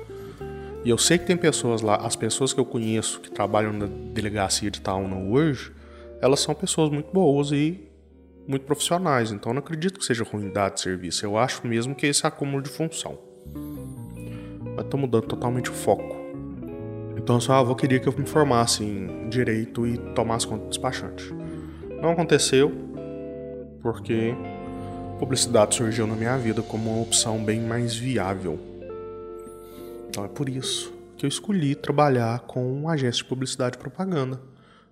E 0.84 0.90
eu 0.90 0.98
sei 0.98 1.18
que 1.18 1.26
tem 1.26 1.36
pessoas 1.36 1.82
lá, 1.82 1.96
as 1.96 2.16
pessoas 2.16 2.52
que 2.52 2.58
eu 2.58 2.64
conheço 2.64 3.20
que 3.20 3.30
trabalham 3.30 3.72
na 3.72 3.86
delegacia 3.86 4.70
de 4.72 4.78
Itaúna 4.78 5.16
hoje, 5.16 5.72
elas 6.20 6.40
são 6.40 6.52
pessoas 6.52 6.90
muito 6.90 7.12
boas 7.12 7.52
e 7.52 7.85
muito 8.46 8.64
profissionais, 8.64 9.32
então 9.32 9.52
não 9.52 9.58
acredito 9.58 9.98
que 9.98 10.04
seja 10.04 10.24
ruindade 10.24 10.76
de 10.76 10.80
serviço. 10.82 11.24
Eu 11.24 11.36
acho 11.36 11.66
mesmo 11.66 11.94
que 11.94 12.06
esse 12.06 12.24
é 12.24 12.28
acúmulo 12.28 12.62
de 12.62 12.70
função. 12.70 13.18
Mas 14.74 14.84
estou 14.84 15.00
mudando 15.00 15.26
totalmente 15.26 15.70
o 15.70 15.74
foco. 15.74 16.16
Então 17.16 17.40
só 17.40 17.54
avô 17.54 17.74
queria 17.74 17.98
que 17.98 18.08
eu 18.08 18.14
me 18.16 18.26
formasse 18.26 18.84
em 18.84 19.28
direito 19.28 19.86
e 19.86 19.98
tomasse 20.14 20.46
conta 20.46 20.64
do 20.64 20.68
despachante. 20.68 21.34
Não 22.00 22.10
aconteceu, 22.10 22.70
porque 23.82 24.34
publicidade 25.18 25.74
surgiu 25.74 26.06
na 26.06 26.14
minha 26.14 26.36
vida 26.36 26.62
como 26.62 26.90
uma 26.90 27.02
opção 27.02 27.42
bem 27.42 27.60
mais 27.60 27.96
viável. 27.96 28.60
Então 30.08 30.24
é 30.24 30.28
por 30.28 30.48
isso 30.48 30.94
que 31.16 31.24
eu 31.24 31.28
escolhi 31.28 31.74
trabalhar 31.74 32.40
com 32.40 32.70
uma 32.70 32.92
agência 32.92 33.22
de 33.22 33.28
publicidade 33.28 33.76
e 33.76 33.80
propaganda, 33.80 34.38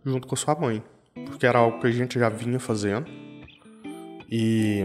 junto 0.05 0.27
com 0.27 0.35
sua 0.35 0.55
mãe, 0.55 0.83
porque 1.27 1.47
era 1.47 1.59
algo 1.59 1.79
que 1.79 1.87
a 1.87 1.91
gente 1.91 2.19
já 2.19 2.29
vinha 2.31 2.59
fazendo 2.59 3.07
e 4.37 4.83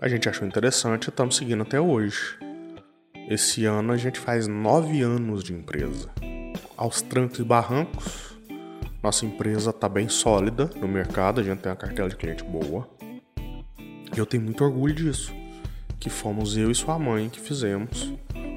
a 0.00 0.06
gente 0.06 0.28
achou 0.28 0.46
interessante 0.46 1.06
e 1.06 1.10
estamos 1.10 1.34
seguindo 1.34 1.62
até 1.62 1.80
hoje. 1.80 2.38
Esse 3.28 3.64
ano 3.64 3.92
a 3.92 3.96
gente 3.96 4.20
faz 4.20 4.46
nove 4.46 5.02
anos 5.02 5.42
de 5.42 5.52
empresa. 5.52 6.08
Aos 6.76 7.02
trancos 7.02 7.40
e 7.40 7.42
barrancos, 7.42 8.38
nossa 9.02 9.26
empresa 9.26 9.70
está 9.70 9.88
bem 9.88 10.08
sólida 10.08 10.70
no 10.80 10.86
mercado, 10.86 11.40
a 11.40 11.42
gente 11.42 11.58
tem 11.58 11.72
uma 11.72 11.76
cartela 11.76 12.08
de 12.08 12.14
cliente 12.14 12.44
boa. 12.44 12.88
E 14.14 14.16
eu 14.16 14.24
tenho 14.24 14.44
muito 14.44 14.62
orgulho 14.62 14.94
disso. 14.94 15.34
Que 15.98 16.08
fomos 16.08 16.56
eu 16.56 16.70
e 16.70 16.74
sua 16.76 16.96
mãe 17.00 17.28
que 17.28 17.40
fizemos. 17.40 18.14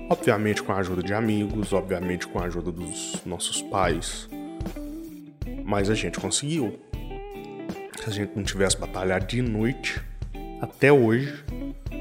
Obviamente 0.08 0.62
com 0.62 0.72
a 0.72 0.78
ajuda 0.78 1.02
de 1.02 1.16
amigos, 1.16 1.74
obviamente 1.74 2.28
com 2.28 2.38
a 2.38 2.44
ajuda 2.44 2.72
dos 2.72 3.24
nossos 3.26 3.60
pais. 3.64 4.30
Mas 5.66 5.90
a 5.90 5.96
gente 5.96 6.20
conseguiu. 6.20 6.80
Se 8.10 8.14
a 8.14 8.26
gente 8.26 8.36
não 8.36 8.44
tivesse 8.44 8.76
batalhado 8.76 9.28
de 9.28 9.40
noite, 9.40 10.02
até 10.60 10.92
hoje, 10.92 11.44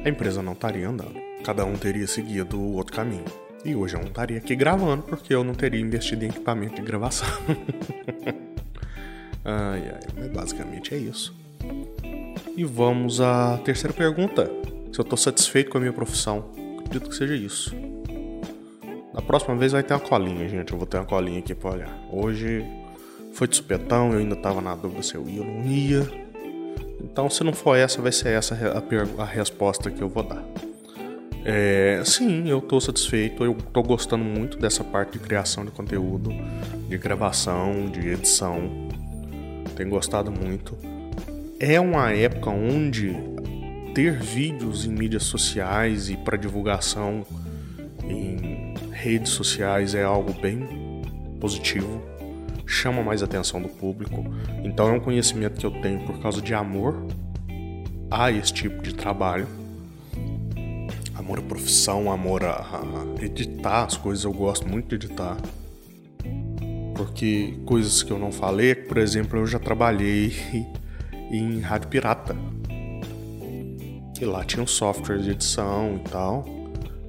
a 0.03 0.09
empresa 0.09 0.43
não 0.43 0.55
estaria 0.55 0.89
andando. 0.89 1.21
Cada 1.45 1.67
um 1.67 1.77
teria 1.77 2.07
seguido 2.07 2.59
o 2.59 2.77
outro 2.77 2.97
caminho. 2.97 3.27
E 3.63 3.77
hoje 3.77 3.95
eu 3.95 4.01
não 4.01 4.09
estaria 4.09 4.39
aqui 4.39 4.57
gravando 4.57 5.03
porque 5.03 5.35
eu 5.35 5.45
não 5.45 5.53
teria 5.53 5.79
investido 5.79 6.25
em 6.25 6.29
equipamento 6.29 6.77
de 6.77 6.83
gravação. 6.83 7.29
ai, 9.45 9.93
ai, 9.93 10.01
mas 10.17 10.29
basicamente 10.29 10.95
é 10.95 10.97
isso. 10.97 11.37
E 12.57 12.65
vamos 12.65 13.21
à 13.21 13.59
terceira 13.59 13.93
pergunta. 13.93 14.51
Se 14.91 14.99
eu 14.99 15.03
estou 15.03 15.19
satisfeito 15.19 15.71
com 15.71 15.77
a 15.77 15.81
minha 15.83 15.93
profissão. 15.93 16.51
Acredito 16.79 17.11
que 17.11 17.17
seja 17.17 17.37
isso. 17.37 17.77
Na 19.13 19.21
próxima 19.21 19.55
vez 19.57 19.73
vai 19.73 19.83
ter 19.83 19.93
uma 19.93 20.01
colinha, 20.01 20.49
gente. 20.49 20.73
Eu 20.73 20.79
vou 20.79 20.87
ter 20.87 20.97
uma 20.97 21.05
colinha 21.05 21.41
aqui 21.41 21.55
para 21.55 21.71
olhar. 21.71 21.99
Hoje 22.11 22.65
foi 23.33 23.49
de 23.49 23.57
supetão, 23.57 24.13
eu 24.13 24.19
ainda 24.19 24.35
estava 24.35 24.61
na 24.61 24.75
dúvida 24.75 25.03
se 25.03 25.15
eu 25.15 25.29
ia 25.29 25.41
ou 25.41 25.47
não 25.47 25.67
ia. 25.67 26.29
Então, 27.01 27.31
se 27.31 27.45
não 27.45 27.53
for 27.53 27.77
essa, 27.77 28.03
vai 28.03 28.13
ser 28.13 28.29
essa 28.29 28.55
a, 28.55 29.23
a 29.23 29.25
resposta 29.25 29.91
que 29.91 30.03
eu 30.03 30.09
vou 30.09 30.23
dar. 30.23 30.45
É, 31.45 32.03
sim, 32.05 32.49
eu 32.49 32.59
estou 32.59 32.81
satisfeito, 32.81 33.45
eu 33.45 33.53
estou 33.53 33.83
gostando 33.83 34.25
muito 34.25 34.59
dessa 34.59 34.85
parte 34.85 35.13
de 35.13 35.21
criação 35.21 35.65
de 35.65 35.71
conteúdo, 35.71 36.31
de 36.89 36.99
gravação, 36.99 37.87
de 37.87 38.09
edição. 38.09 38.71
Tenho 39.77 39.89
gostado 39.89 40.31
muito. 40.31 40.77
É 41.61 41.81
uma 41.81 42.13
época 42.13 42.51
onde 42.51 43.17
ter 43.95 44.13
vídeos 44.13 44.85
em 44.85 44.91
mídias 44.91 45.25
sociais 45.25 46.11
e 46.11 46.17
para 46.17 46.37
divulgação 46.37 47.25
em 48.05 48.75
redes 48.93 49.33
sociais 49.33 49.95
é 49.95 50.03
algo 50.03 50.33
bem 50.41 51.03
positivo, 51.41 52.03
chama 52.69 53.03
mais 53.03 53.23
atenção 53.23 53.61
do 53.61 53.69
público. 53.69 54.25
Então 54.63 54.89
é 54.89 54.93
um 54.93 55.01
conhecimento 55.01 55.59
que 55.59 55.67
eu 55.67 55.71
tenho 55.81 56.05
por 56.07 56.21
causa 56.21 56.41
de 56.43 56.55
amor 56.55 57.07
a 58.11 58.31
esse 58.31 58.53
tipo 58.53 58.83
de 58.83 58.95
trabalho 58.95 59.49
amor 61.29 61.41
à 61.41 61.43
profissão, 61.43 62.11
amor 62.11 62.43
a, 62.43 62.55
a 62.55 63.23
editar 63.23 63.85
as 63.85 63.97
coisas. 63.99 64.25
Eu 64.25 64.33
gosto 64.33 64.67
muito 64.67 64.97
de 64.97 65.07
editar. 65.07 65.37
porque 66.95 67.55
coisas 67.67 68.03
que 68.03 68.11
eu 68.11 68.19
não 68.19 68.33
falei, 68.33 68.75
por 68.75 68.97
exemplo, 68.97 69.39
eu 69.39 69.47
já 69.47 69.59
trabalhei 69.59 70.33
em 71.31 71.61
rádio 71.61 71.89
pirata. 71.89 72.35
E 74.21 74.25
lá 74.25 74.43
tinha 74.43 74.63
um 74.63 74.67
software 74.67 75.19
de 75.19 75.31
edição 75.31 76.01
e 76.05 76.09
tal. 76.09 76.47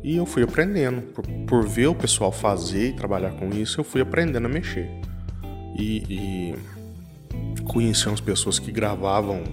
E 0.04 0.18
eu 0.18 0.26
fui 0.26 0.44
aprendendo. 0.44 1.02
Por, 1.02 1.26
por 1.48 1.68
ver 1.68 1.88
o 1.88 1.96
pessoal 1.96 2.32
fazer 2.32 2.90
e 2.90 2.94
trabalhar 2.94 3.32
com 3.32 3.50
isso, 3.50 3.80
eu 3.80 3.86
fui 3.86 4.02
aprendendo 4.02 4.46
a 4.46 4.50
mexer. 4.50 4.99
E, 5.80 6.54
e 7.58 7.62
conheci 7.64 8.08
umas 8.08 8.20
pessoas 8.20 8.60
que 8.60 8.72
gravavam 8.72 9.44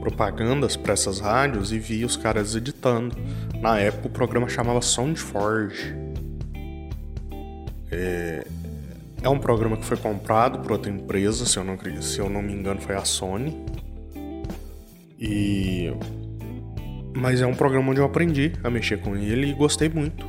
propagandas 0.00 0.76
para 0.76 0.92
essas 0.92 1.20
rádios 1.20 1.72
e 1.72 1.78
via 1.78 2.04
os 2.04 2.16
caras 2.16 2.56
editando. 2.56 3.16
Na 3.60 3.78
época 3.78 4.08
o 4.08 4.10
programa 4.10 4.48
chamava 4.48 4.80
Soundforge. 4.82 5.94
É, 7.90 8.46
é 9.22 9.28
um 9.28 9.38
programa 9.38 9.76
que 9.76 9.84
foi 9.84 9.96
comprado 9.96 10.58
por 10.58 10.72
outra 10.72 10.90
empresa, 10.90 11.46
se 11.46 11.56
eu 11.56 11.64
não, 11.64 11.78
se 12.02 12.18
eu 12.18 12.28
não 12.28 12.42
me 12.42 12.52
engano 12.52 12.80
foi 12.80 12.96
a 12.96 13.04
Sony. 13.04 13.56
E 15.18 15.92
mas 17.16 17.40
é 17.40 17.46
um 17.46 17.54
programa 17.54 17.92
onde 17.92 18.00
eu 18.00 18.04
aprendi 18.04 18.52
a 18.62 18.68
mexer 18.68 19.00
com 19.00 19.16
ele 19.16 19.50
e 19.50 19.54
gostei 19.54 19.88
muito. 19.88 20.26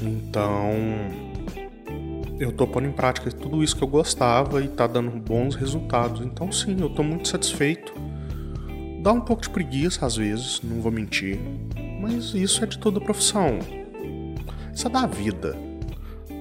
Então, 0.00 0.72
eu 2.42 2.52
tô 2.52 2.66
pondo 2.66 2.88
em 2.88 2.92
prática 2.92 3.30
tudo 3.30 3.62
isso 3.62 3.76
que 3.76 3.82
eu 3.82 3.88
gostava 3.88 4.62
e 4.62 4.68
tá 4.68 4.86
dando 4.86 5.10
bons 5.10 5.54
resultados. 5.54 6.20
Então, 6.20 6.50
sim, 6.50 6.76
eu 6.80 6.90
tô 6.90 7.02
muito 7.02 7.28
satisfeito. 7.28 7.92
Dá 9.02 9.12
um 9.12 9.20
pouco 9.20 9.42
de 9.42 9.50
preguiça 9.50 10.06
às 10.06 10.16
vezes, 10.16 10.60
não 10.62 10.80
vou 10.80 10.92
mentir. 10.92 11.38
Mas 12.00 12.34
isso 12.34 12.62
é 12.64 12.66
de 12.66 12.78
toda 12.78 13.00
profissão. 13.00 13.58
Isso 14.74 14.86
é 14.86 14.90
da 14.90 15.06
vida. 15.06 15.56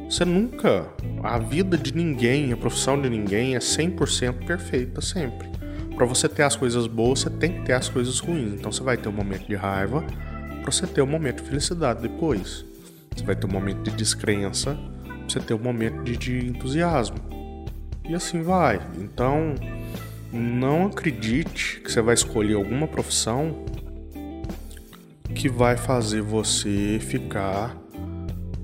Você 0.10 0.26
nunca. 0.26 0.88
A 1.24 1.38
vida 1.38 1.78
de 1.78 1.96
ninguém, 1.96 2.52
a 2.52 2.58
profissão 2.58 3.00
de 3.00 3.10
ninguém 3.10 3.56
é 3.56 3.60
100% 3.60 4.46
perfeita 4.46 5.02
sempre 5.02 5.52
para 6.02 6.08
você 6.08 6.28
ter 6.28 6.42
as 6.42 6.56
coisas 6.56 6.88
boas, 6.88 7.20
você 7.20 7.30
tem 7.30 7.54
que 7.54 7.62
ter 7.62 7.74
as 7.74 7.88
coisas 7.88 8.18
ruins. 8.18 8.56
Então 8.56 8.72
você 8.72 8.82
vai 8.82 8.98
ter 8.98 9.08
um 9.08 9.12
momento 9.12 9.46
de 9.46 9.54
raiva 9.54 10.04
para 10.64 10.72
você 10.72 10.88
ter 10.88 11.00
um 11.04 11.06
momento 11.06 11.44
de 11.44 11.50
felicidade 11.50 12.02
depois. 12.02 12.66
Você 13.16 13.24
vai 13.24 13.36
ter 13.36 13.46
um 13.46 13.52
momento 13.52 13.84
de 13.84 13.92
descrença 13.92 14.76
você 15.32 15.40
ter 15.40 15.54
um 15.54 15.60
momento 15.60 16.04
de, 16.04 16.18
de 16.18 16.48
entusiasmo. 16.48 17.18
E 18.08 18.14
assim 18.14 18.42
vai. 18.42 18.82
Então, 18.98 19.56
não 20.32 20.88
acredite 20.88 21.80
que 21.82 21.92
você 21.92 22.02
vai 22.02 22.14
escolher 22.14 22.56
alguma 22.56 22.88
profissão 22.88 23.66
que 25.34 25.48
vai 25.48 25.78
fazer 25.78 26.22
você 26.22 27.00
ficar 27.00 27.76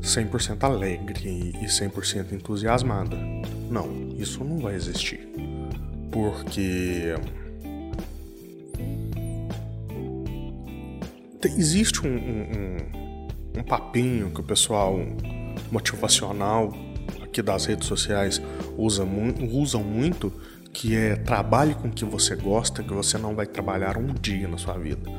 100% 0.01 0.63
alegre 0.63 1.53
e 1.61 1.65
100% 1.65 2.33
entusiasmada. 2.33 3.15
Não, 3.69 4.09
isso 4.17 4.43
não 4.43 4.59
vai 4.59 4.75
existir 4.75 5.27
porque 6.11 7.13
existe 11.45 12.05
um, 12.07 12.15
um, 12.15 12.77
um, 13.59 13.63
papinho 13.63 14.31
que 14.31 14.39
o 14.39 14.43
pessoal 14.43 14.97
motivacional 15.71 16.73
aqui 17.23 17.41
das 17.41 17.65
redes 17.65 17.87
sociais 17.87 18.41
usa 18.77 19.05
mu 19.05 19.33
usam 19.51 19.83
muito, 19.83 20.31
que 20.73 20.95
é 20.95 21.15
trabalhe 21.15 21.75
com 21.75 21.87
o 21.87 21.91
que 21.91 22.05
você 22.05 22.35
gosta, 22.35 22.83
que 22.83 22.93
você 22.93 23.17
não 23.17 23.35
vai 23.35 23.45
trabalhar 23.45 23.97
um 23.97 24.13
dia 24.13 24.47
na 24.47 24.57
sua 24.57 24.77
vida. 24.77 25.09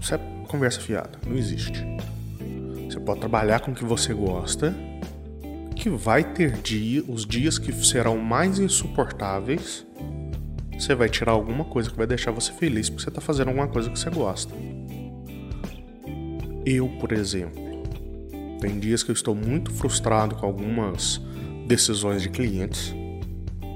Isso 0.00 0.14
é 0.14 0.20
conversa 0.48 0.80
fiada, 0.80 1.18
não 1.26 1.36
existe. 1.36 1.84
Você 2.88 3.00
pode 3.00 3.20
trabalhar 3.20 3.60
com 3.60 3.72
o 3.72 3.74
que 3.74 3.84
você 3.84 4.14
gosta, 4.14 4.74
que 5.74 5.90
vai 5.90 6.24
ter 6.24 6.52
dia, 6.52 7.02
os 7.08 7.26
dias 7.26 7.58
que 7.58 7.72
serão 7.72 8.16
mais 8.16 8.58
insuportáveis 8.58 9.86
você 10.78 10.94
vai 10.94 11.08
tirar 11.08 11.32
alguma 11.32 11.64
coisa 11.64 11.90
que 11.90 11.96
vai 11.96 12.06
deixar 12.06 12.30
você 12.30 12.52
feliz 12.52 12.90
porque 12.90 13.02
você 13.02 13.08
está 13.08 13.20
fazendo 13.20 13.48
alguma 13.48 13.66
coisa 13.66 13.90
que 13.90 13.98
você 13.98 14.10
gosta. 14.10 14.54
Eu, 16.66 16.88
por 17.00 17.12
exemplo, 17.12 17.65
tem 18.60 18.78
dias 18.78 19.02
que 19.02 19.10
eu 19.10 19.14
estou 19.14 19.34
muito 19.34 19.70
frustrado 19.70 20.34
com 20.34 20.46
algumas 20.46 21.20
decisões 21.66 22.22
de 22.22 22.28
clientes, 22.28 22.94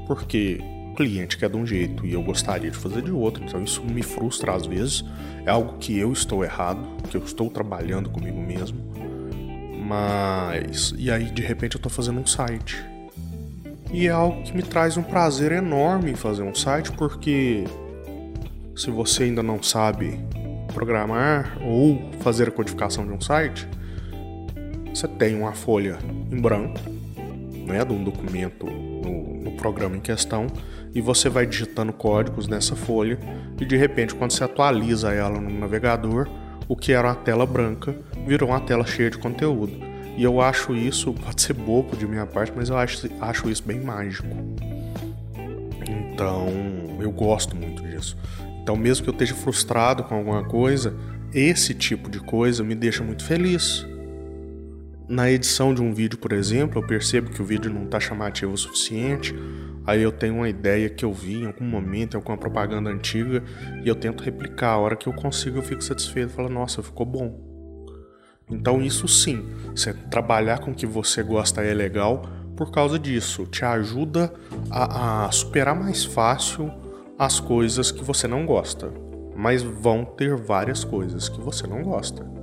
porque 0.06 0.60
o 0.92 0.94
cliente 0.94 1.36
quer 1.36 1.48
de 1.48 1.56
um 1.56 1.66
jeito 1.66 2.06
e 2.06 2.12
eu 2.12 2.22
gostaria 2.22 2.70
de 2.70 2.76
fazer 2.76 3.02
de 3.02 3.10
outro, 3.10 3.44
então 3.44 3.62
isso 3.62 3.82
me 3.82 4.02
frustra 4.02 4.54
às 4.54 4.66
vezes. 4.66 5.04
É 5.44 5.50
algo 5.50 5.78
que 5.78 5.98
eu 5.98 6.12
estou 6.12 6.44
errado, 6.44 6.86
que 7.10 7.16
eu 7.16 7.24
estou 7.24 7.50
trabalhando 7.50 8.10
comigo 8.10 8.40
mesmo. 8.40 8.78
Mas. 9.86 10.94
E 10.96 11.10
aí 11.10 11.30
de 11.30 11.42
repente 11.42 11.74
eu 11.74 11.78
estou 11.78 11.90
fazendo 11.90 12.20
um 12.20 12.26
site 12.26 12.90
e 13.92 14.06
é 14.06 14.10
algo 14.10 14.42
que 14.42 14.56
me 14.56 14.62
traz 14.62 14.96
um 14.96 15.02
prazer 15.02 15.50
enorme 15.50 16.14
fazer 16.14 16.42
um 16.42 16.54
site, 16.54 16.92
porque 16.92 17.64
se 18.76 18.88
você 18.88 19.24
ainda 19.24 19.42
não 19.42 19.60
sabe 19.62 20.20
programar 20.72 21.58
ou 21.60 22.10
fazer 22.20 22.48
a 22.48 22.50
codificação 22.52 23.04
de 23.04 23.12
um 23.12 23.20
site, 23.20 23.68
você 24.92 25.08
tem 25.08 25.36
uma 25.36 25.52
folha 25.52 25.98
em 26.30 26.40
branco, 26.40 26.80
né, 27.66 27.84
de 27.84 27.92
um 27.92 28.02
documento 28.02 28.66
no, 28.66 29.42
no 29.42 29.52
programa 29.52 29.96
em 29.96 30.00
questão, 30.00 30.46
e 30.94 31.00
você 31.00 31.28
vai 31.28 31.46
digitando 31.46 31.92
códigos 31.92 32.48
nessa 32.48 32.74
folha, 32.74 33.18
e 33.60 33.64
de 33.64 33.76
repente, 33.76 34.14
quando 34.14 34.32
você 34.32 34.44
atualiza 34.44 35.12
ela 35.12 35.40
no 35.40 35.50
navegador, 35.58 36.28
o 36.68 36.76
que 36.76 36.92
era 36.92 37.08
uma 37.08 37.14
tela 37.14 37.46
branca 37.46 37.96
virou 38.26 38.50
uma 38.50 38.60
tela 38.60 38.86
cheia 38.86 39.10
de 39.10 39.18
conteúdo. 39.18 39.72
E 40.16 40.22
eu 40.22 40.40
acho 40.40 40.74
isso, 40.74 41.12
pode 41.24 41.40
ser 41.42 41.54
bobo 41.54 41.96
de 41.96 42.06
minha 42.06 42.26
parte, 42.26 42.52
mas 42.54 42.68
eu 42.68 42.76
acho, 42.76 43.08
acho 43.20 43.50
isso 43.50 43.62
bem 43.64 43.80
mágico. 43.80 44.28
Então, 45.88 46.48
eu 47.00 47.10
gosto 47.10 47.56
muito 47.56 47.82
disso. 47.82 48.16
Então, 48.62 48.76
mesmo 48.76 49.04
que 49.04 49.10
eu 49.10 49.12
esteja 49.12 49.34
frustrado 49.34 50.04
com 50.04 50.14
alguma 50.14 50.44
coisa, 50.44 50.94
esse 51.32 51.74
tipo 51.74 52.10
de 52.10 52.20
coisa 52.20 52.62
me 52.62 52.74
deixa 52.74 53.02
muito 53.02 53.24
feliz. 53.24 53.86
Na 55.10 55.28
edição 55.28 55.74
de 55.74 55.82
um 55.82 55.92
vídeo, 55.92 56.16
por 56.16 56.32
exemplo, 56.32 56.80
eu 56.80 56.86
percebo 56.86 57.30
que 57.30 57.42
o 57.42 57.44
vídeo 57.44 57.68
não 57.68 57.82
está 57.82 57.98
chamativo 57.98 58.52
o 58.52 58.56
suficiente. 58.56 59.34
Aí 59.84 60.00
eu 60.00 60.12
tenho 60.12 60.36
uma 60.36 60.48
ideia 60.48 60.88
que 60.88 61.04
eu 61.04 61.12
vi 61.12 61.42
em 61.42 61.46
algum 61.46 61.64
momento, 61.64 62.14
em 62.14 62.16
alguma 62.16 62.38
propaganda 62.38 62.90
antiga, 62.90 63.42
e 63.82 63.88
eu 63.88 63.96
tento 63.96 64.22
replicar. 64.22 64.68
A 64.68 64.78
hora 64.78 64.94
que 64.94 65.08
eu 65.08 65.12
consigo, 65.12 65.58
eu 65.58 65.62
fico 65.62 65.82
satisfeito. 65.82 66.30
Falo, 66.30 66.48
nossa, 66.48 66.80
ficou 66.80 67.04
bom. 67.04 67.40
Então, 68.48 68.80
isso 68.80 69.08
sim, 69.08 69.44
você 69.74 69.92
trabalhar 69.92 70.60
com 70.60 70.70
o 70.70 70.74
que 70.74 70.86
você 70.86 71.24
gosta 71.24 71.60
é 71.60 71.74
legal 71.74 72.22
por 72.56 72.70
causa 72.70 72.96
disso. 72.96 73.46
Te 73.46 73.64
ajuda 73.64 74.32
a, 74.70 75.26
a 75.26 75.32
superar 75.32 75.74
mais 75.74 76.04
fácil 76.04 76.72
as 77.18 77.40
coisas 77.40 77.90
que 77.90 78.04
você 78.04 78.28
não 78.28 78.46
gosta. 78.46 78.94
Mas 79.34 79.60
vão 79.60 80.04
ter 80.04 80.36
várias 80.36 80.84
coisas 80.84 81.28
que 81.28 81.40
você 81.40 81.66
não 81.66 81.82
gosta. 81.82 82.39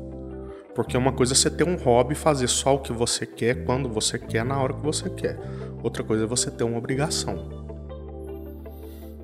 Porque 0.78 0.96
uma 0.96 1.12
coisa 1.12 1.34
é 1.34 1.36
você 1.36 1.50
ter 1.50 1.63
um 1.63 1.76
hobby 1.76 2.13
fazer 2.13 2.48
só 2.48 2.76
o 2.76 2.80
que 2.80 2.94
você 2.94 3.26
quer, 3.26 3.66
quando 3.66 3.90
você 3.90 4.20
quer, 4.20 4.46
na 4.46 4.62
hora 4.62 4.76
que 4.76 4.84
você 4.84 5.10
quer. 5.10 5.36
Outra 5.82 6.04
coisa 6.04 6.26
é 6.26 6.28
você 6.28 6.52
ter 6.52 6.63
uma 6.63 6.78
obrigação. 6.78 7.50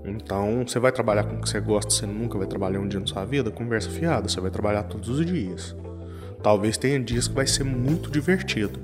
Então, 0.03 0.65
você 0.67 0.79
vai 0.79 0.91
trabalhar 0.91 1.25
com 1.25 1.35
o 1.35 1.41
que 1.41 1.47
você 1.47 1.59
gosta, 1.59 1.91
você 1.91 2.07
nunca 2.07 2.39
vai 2.39 2.47
trabalhar 2.47 2.79
um 2.79 2.87
dia 2.87 2.99
na 2.99 3.05
sua 3.05 3.23
vida, 3.23 3.51
conversa 3.51 3.87
fiada, 3.91 4.27
você 4.27 4.41
vai 4.41 4.49
trabalhar 4.49 4.81
todos 4.81 5.07
os 5.09 5.23
dias. 5.23 5.75
Talvez 6.41 6.75
tenha 6.75 6.99
dias 6.99 7.27
que 7.27 7.35
vai 7.35 7.45
ser 7.45 7.63
muito 7.63 8.09
divertido, 8.09 8.79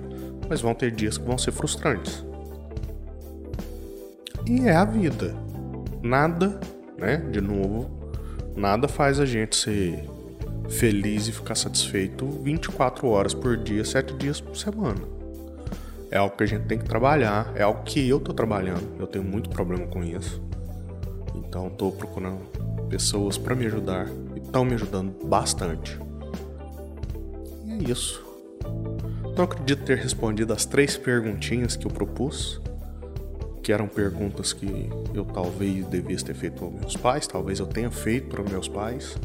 mas 0.47 0.61
vão 0.61 0.75
ter 0.75 0.91
dias 0.91 1.17
que 1.17 1.25
vão 1.25 1.39
ser 1.39 1.51
frustrantes. 1.51 2.23
E 4.45 4.67
é 4.67 4.75
a 4.75 4.85
vida. 4.85 5.35
Nada, 6.03 6.59
né? 6.99 7.17
De 7.31 7.41
novo, 7.41 7.89
nada 8.55 8.87
faz 8.87 9.19
a 9.19 9.25
gente 9.25 9.55
ser 9.55 10.07
feliz 10.69 11.27
e 11.27 11.31
ficar 11.31 11.55
satisfeito 11.55 12.25
24 12.25 13.07
horas 13.07 13.33
por 13.33 13.57
dia, 13.57 13.83
7 13.83 14.13
dias 14.15 14.39
por 14.39 14.55
semana. 14.55 15.01
É 16.11 16.17
algo 16.17 16.35
que 16.35 16.43
a 16.43 16.47
gente 16.47 16.65
tem 16.65 16.77
que 16.77 16.85
trabalhar, 16.85 17.51
é 17.55 17.61
algo 17.61 17.83
que 17.83 18.07
eu 18.07 18.19
tô 18.19 18.33
trabalhando. 18.33 18.95
Eu 18.99 19.07
tenho 19.07 19.23
muito 19.23 19.49
problema 19.49 19.85
com 19.87 20.03
isso. 20.03 20.41
Então 21.35 21.69
tô 21.69 21.91
procurando 21.91 22.39
pessoas 22.89 23.37
para 23.37 23.55
me 23.55 23.65
ajudar 23.65 24.07
e 24.35 24.39
estão 24.39 24.65
me 24.65 24.73
ajudando 24.73 25.13
bastante 25.25 25.99
isso. 27.87 28.23
Não 29.35 29.45
acredito 29.45 29.83
ter 29.83 29.97
respondido 29.97 30.51
as 30.53 30.65
três 30.65 30.97
perguntinhas 30.97 31.75
que 31.75 31.87
eu 31.87 31.91
propus, 31.91 32.61
que 33.63 33.71
eram 33.71 33.87
perguntas 33.87 34.51
que 34.51 34.89
eu 35.13 35.23
talvez 35.25 35.85
devesse 35.87 36.25
ter 36.25 36.33
feito 36.33 36.63
aos 36.63 36.73
meus 36.73 36.97
pais, 36.97 37.27
talvez 37.27 37.59
eu 37.59 37.67
tenha 37.67 37.89
feito 37.89 38.27
para 38.27 38.43
meus 38.43 38.67
pais. 38.67 39.15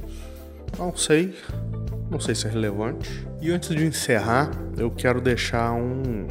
Não 0.79 0.97
sei, 0.97 1.35
não 2.11 2.19
sei 2.19 2.35
se 2.35 2.47
é 2.47 2.51
relevante. 2.51 3.27
E 3.41 3.51
antes 3.51 3.69
de 3.69 3.85
encerrar, 3.85 4.51
eu 4.77 4.91
quero 4.91 5.21
deixar 5.21 5.73
um. 5.73 6.27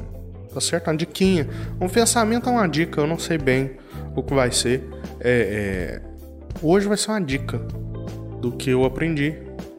Tá 0.53 0.61
certo? 0.61 0.87
Uma 0.87 0.97
diquinha. 0.97 1.47
Um 1.79 1.87
pensamento 1.87 2.49
é 2.49 2.51
uma 2.51 2.67
dica, 2.67 3.01
eu 3.01 3.07
não 3.07 3.17
sei 3.17 3.37
bem 3.37 3.77
o 4.15 4.21
que 4.21 4.33
vai 4.33 4.51
ser. 4.51 4.83
É, 5.19 6.01
é... 6.01 6.01
Hoje 6.61 6.87
vai 6.87 6.97
ser 6.97 7.11
uma 7.11 7.21
dica 7.21 7.57
do 8.39 8.51
que 8.51 8.69
eu 8.69 8.85
aprendi 8.85 9.35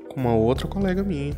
com 0.09 0.21
uma 0.21 0.35
outra 0.35 0.67
colega 0.67 1.03
minha. 1.03 1.35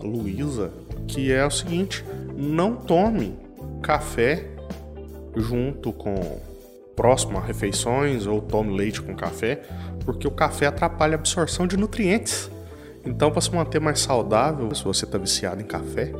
Luísa, 0.00 0.70
que 1.08 1.32
é 1.32 1.44
o 1.44 1.50
seguinte: 1.50 2.04
não 2.36 2.76
tome 2.76 3.34
café 3.82 4.46
junto 5.36 5.92
com 5.92 6.40
próximo 6.96 7.38
a 7.38 7.40
refeições 7.40 8.26
ou 8.26 8.40
tome 8.40 8.74
leite 8.74 9.02
com 9.02 9.14
café, 9.14 9.62
porque 10.04 10.26
o 10.26 10.30
café 10.30 10.66
atrapalha 10.66 11.14
a 11.14 11.18
absorção 11.18 11.66
de 11.66 11.76
nutrientes. 11.76 12.50
Então, 13.04 13.30
para 13.30 13.40
se 13.40 13.54
manter 13.54 13.80
mais 13.80 14.00
saudável, 14.00 14.74
se 14.74 14.82
você 14.82 15.04
está 15.04 15.18
viciado 15.18 15.60
em 15.60 15.66
café, 15.66 16.10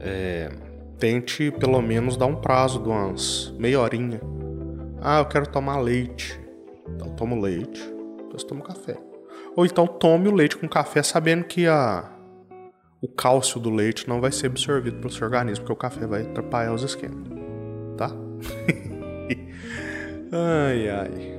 é, 0.00 0.50
tente 0.98 1.52
pelo 1.52 1.80
menos 1.80 2.16
dar 2.16 2.26
um 2.26 2.34
prazo 2.34 2.80
de 2.80 2.88
umas 2.88 3.54
meia 3.58 3.80
horinha. 3.80 4.20
Ah, 5.00 5.18
eu 5.18 5.26
quero 5.26 5.46
tomar 5.46 5.78
leite. 5.78 6.40
Então, 6.88 7.10
tomo 7.10 7.40
leite, 7.40 7.80
depois 8.16 8.42
tomo 8.42 8.62
café. 8.62 8.96
Ou 9.54 9.64
então 9.64 9.86
tome 9.86 10.28
o 10.28 10.34
leite 10.34 10.56
com 10.56 10.68
café 10.68 11.02
sabendo 11.02 11.44
que 11.44 11.66
a, 11.66 12.10
o 13.00 13.08
cálcio 13.08 13.60
do 13.60 13.70
leite 13.70 14.08
não 14.08 14.20
vai 14.20 14.32
ser 14.32 14.46
absorvido 14.46 14.98
pelo 14.98 15.12
seu 15.12 15.26
organismo, 15.26 15.64
porque 15.64 15.72
o 15.72 15.76
café 15.76 16.06
vai 16.06 16.22
atrapalhar 16.22 16.72
os 16.72 16.82
esquemas. 16.82 17.28
Tá? 17.96 18.10
ai, 20.32 20.88
ai. 20.88 21.36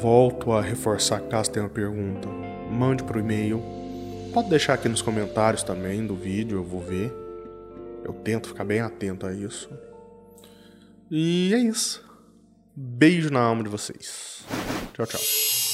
Volto 0.00 0.52
a 0.52 0.60
reforçar 0.60 1.20
caso 1.22 1.50
tenha 1.50 1.64
uma 1.64 1.70
pergunta. 1.70 2.28
Mande 2.70 3.04
pro 3.04 3.20
e-mail. 3.20 3.62
Pode 4.32 4.50
deixar 4.50 4.74
aqui 4.74 4.88
nos 4.88 5.00
comentários 5.00 5.62
também 5.62 6.06
do 6.06 6.14
vídeo, 6.14 6.58
eu 6.58 6.64
vou 6.64 6.80
ver. 6.80 7.12
Eu 8.04 8.12
tento 8.12 8.48
ficar 8.48 8.64
bem 8.64 8.80
atento 8.80 9.26
a 9.26 9.32
isso. 9.32 9.70
E 11.10 11.52
é 11.54 11.58
isso. 11.58 12.04
Beijo 12.74 13.30
na 13.30 13.40
alma 13.40 13.62
de 13.62 13.68
vocês. 13.68 14.44
Tchau, 14.92 15.06
tchau. 15.06 15.65